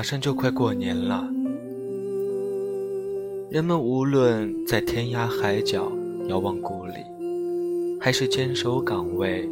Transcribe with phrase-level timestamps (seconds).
[0.00, 1.28] 马上就快过年了，
[3.50, 5.92] 人们无论在天涯海角
[6.26, 6.94] 遥望故里，
[8.00, 9.46] 还是坚守岗位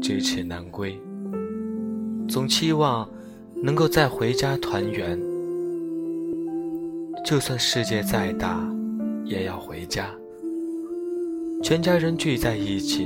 [0.00, 0.98] 咫尺难归，
[2.26, 3.06] 总期望
[3.62, 5.20] 能够再回家团圆。
[7.22, 8.66] 就算世界再大，
[9.26, 10.08] 也要回家。
[11.62, 13.04] 全家人聚在一起，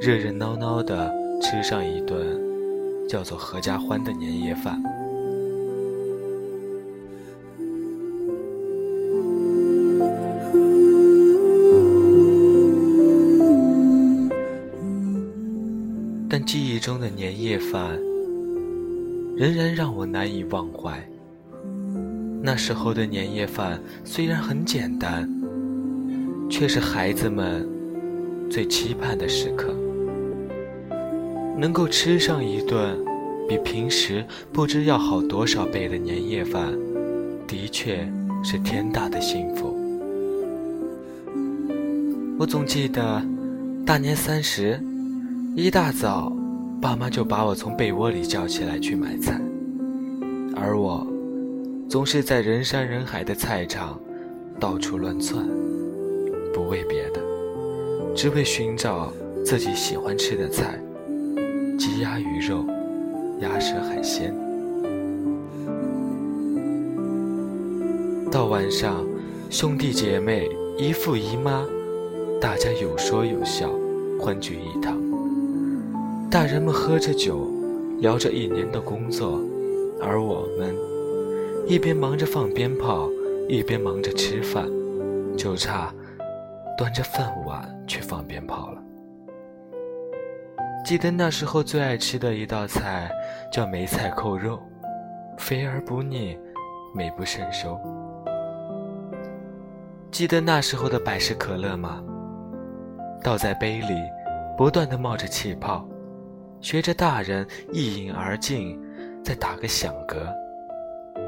[0.00, 1.12] 热热闹闹的
[1.42, 2.40] 吃上一顿
[3.08, 4.80] 叫做“合家欢”的年夜饭。
[16.88, 18.00] 中的年夜饭
[19.36, 20.98] 仍然让我难以忘怀。
[22.40, 25.28] 那时候的年夜饭虽然很简单，
[26.48, 27.68] 却是孩子们。
[28.50, 29.74] 最期盼的时刻，
[31.58, 32.96] 能够吃上一顿
[33.46, 36.72] 比平时不知要好多少倍的年夜饭，
[37.46, 38.10] 的确
[38.42, 39.76] 是天大的幸福。
[42.38, 43.22] 我总记得，
[43.84, 44.82] 大年三十，
[45.54, 46.32] 一大早，
[46.80, 49.40] 爸妈就把我从被窝里叫起来去买菜，
[50.54, 51.04] 而我
[51.88, 53.98] 总是在人山人海的菜场
[54.60, 55.44] 到处乱窜，
[56.54, 57.20] 不为别的。
[58.14, 59.12] 只为寻找
[59.44, 60.78] 自己喜欢吃的菜，
[61.76, 62.64] 鸡鸭鱼肉、
[63.40, 64.32] 鸭舌海鲜。
[68.30, 69.04] 到晚上，
[69.50, 71.66] 兄弟姐妹、姨父姨妈，
[72.40, 73.68] 大家有说有笑，
[74.20, 75.07] 欢聚一堂。
[76.30, 77.50] 大人们喝着酒，
[78.00, 79.40] 聊着一年的工作，
[80.02, 80.76] 而我们
[81.66, 83.08] 一边忙着放鞭炮，
[83.48, 84.68] 一边忙着吃饭，
[85.38, 85.92] 就差。
[86.76, 88.80] 端着饭碗去放鞭炮了。
[90.84, 93.10] 记得那时候最爱吃的一道菜
[93.52, 94.60] 叫梅菜扣肉，
[95.38, 96.38] 肥而不腻，
[96.94, 97.76] 美不胜收。
[100.12, 102.00] 记得那时候的百事可乐吗？
[103.24, 103.94] 倒在杯里，
[104.56, 105.84] 不断的冒着气泡，
[106.60, 108.78] 学着大人一饮而尽，
[109.22, 110.16] 再打个响嗝，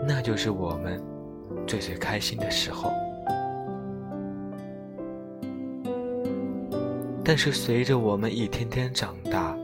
[0.06, 1.00] 那就是我们
[1.66, 2.92] 最最开心的时候。
[7.24, 9.56] 但是随着我们一天天长大，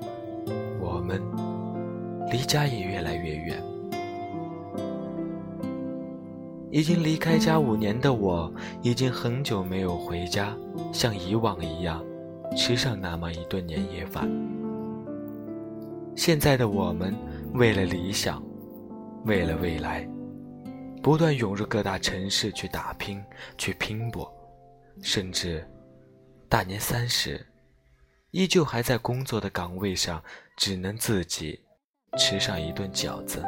[0.81, 1.21] 我们
[2.31, 3.63] 离家也越来越远。
[6.71, 8.53] 已经离开家五年的我，
[8.83, 10.55] 已经很久没有回家，
[10.93, 12.05] 像以往一样
[12.57, 14.31] 吃上那么一顿年夜饭。
[16.17, 17.15] 现在的我们，
[17.53, 18.43] 为了理想，
[19.27, 20.09] 为了未来，
[21.03, 23.23] 不断涌入各大城市去打拼、
[23.59, 24.33] 去拼搏，
[25.03, 25.63] 甚至
[26.49, 27.45] 大年三十。
[28.31, 30.23] 依旧还在工作的岗位上，
[30.57, 31.61] 只能自己
[32.19, 33.45] 吃上一顿饺子，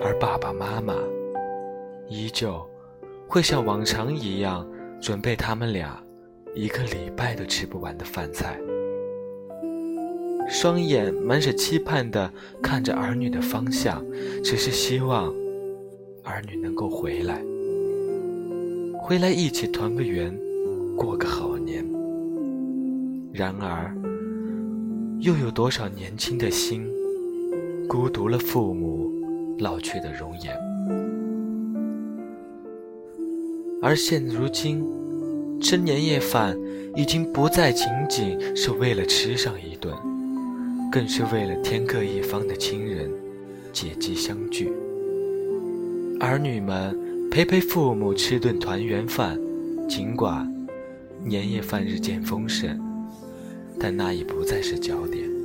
[0.00, 0.94] 而爸爸妈妈
[2.08, 2.68] 依旧
[3.28, 4.68] 会像往常一样
[5.00, 6.00] 准备他们俩
[6.54, 8.60] 一个礼拜都吃不完的饭菜，
[10.48, 14.04] 双眼满是期盼地看着儿女的方向，
[14.44, 15.34] 只是希望
[16.22, 17.42] 儿女能够回来，
[19.00, 20.36] 回来一起团个圆，
[20.96, 21.84] 过个好年。
[23.32, 23.94] 然而，
[25.20, 26.88] 又有多少年轻的心，
[27.88, 29.12] 孤独了父母
[29.58, 30.56] 老去的容颜？
[33.82, 34.84] 而现如今，
[35.60, 36.56] 吃年夜饭
[36.94, 39.94] 已经不再仅仅是为了吃上一顿，
[40.90, 43.10] 更是为了天各一方的亲人
[43.72, 44.72] 借机相聚。
[46.18, 46.98] 儿女们
[47.30, 49.38] 陪陪父母吃顿团圆饭，
[49.88, 50.50] 尽管
[51.22, 52.80] 年夜饭日渐丰盛。
[53.78, 55.35] 但那已不再是焦点。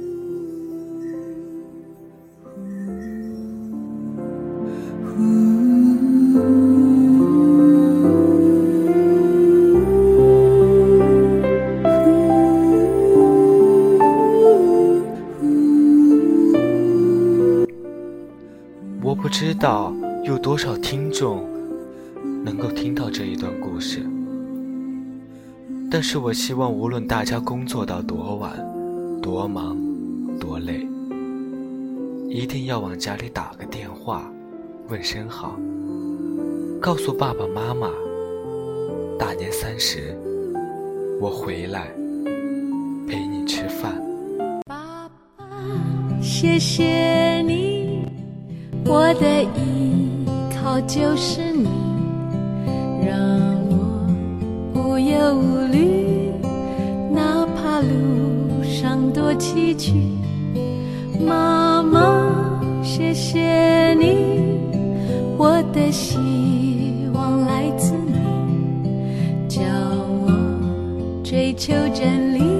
[19.11, 19.93] 我不知道
[20.23, 21.45] 有多少听众
[22.45, 23.99] 能够听到这一段故事。
[25.91, 28.53] 但是我希望，无论大家工作到多晚、
[29.21, 29.77] 多忙、
[30.39, 30.87] 多累，
[32.29, 34.31] 一定要往家里打个电话，
[34.87, 35.59] 问声好，
[36.79, 37.89] 告诉爸爸妈妈，
[39.19, 40.17] 大年三十
[41.19, 41.91] 我回来
[43.05, 43.91] 陪你吃饭。
[44.65, 45.45] 爸爸，
[46.21, 47.20] 谢谢，
[48.93, 51.65] 我的依靠就是你，
[53.07, 53.17] 让
[53.69, 53.77] 我。
[54.73, 56.29] 无忧无虑，
[57.09, 59.93] 哪怕路上多崎岖。
[61.25, 64.59] 妈妈，谢谢你。
[65.37, 66.17] 我的希
[67.13, 69.61] 望来自你，叫
[70.25, 70.33] 我
[71.23, 72.50] 追求真理。